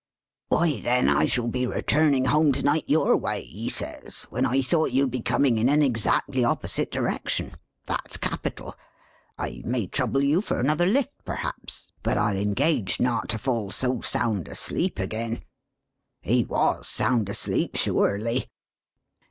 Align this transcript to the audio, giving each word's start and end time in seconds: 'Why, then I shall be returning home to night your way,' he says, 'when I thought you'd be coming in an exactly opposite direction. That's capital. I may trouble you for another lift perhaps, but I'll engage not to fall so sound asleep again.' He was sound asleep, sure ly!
'Why, 0.47 0.79
then 0.81 1.07
I 1.07 1.25
shall 1.27 1.47
be 1.47 1.67
returning 1.67 2.25
home 2.25 2.51
to 2.53 2.63
night 2.63 2.85
your 2.87 3.15
way,' 3.15 3.43
he 3.43 3.69
says, 3.69 4.23
'when 4.31 4.47
I 4.47 4.63
thought 4.63 4.89
you'd 4.93 5.11
be 5.11 5.21
coming 5.21 5.59
in 5.59 5.69
an 5.69 5.83
exactly 5.83 6.43
opposite 6.43 6.89
direction. 6.89 7.51
That's 7.85 8.17
capital. 8.17 8.75
I 9.37 9.61
may 9.63 9.85
trouble 9.85 10.23
you 10.23 10.41
for 10.41 10.59
another 10.59 10.87
lift 10.87 11.23
perhaps, 11.23 11.91
but 12.01 12.17
I'll 12.17 12.35
engage 12.35 12.99
not 12.99 13.29
to 13.29 13.37
fall 13.37 13.69
so 13.69 14.01
sound 14.01 14.47
asleep 14.47 14.97
again.' 14.97 15.43
He 16.21 16.45
was 16.45 16.87
sound 16.87 17.29
asleep, 17.29 17.75
sure 17.75 18.17
ly! 18.17 18.45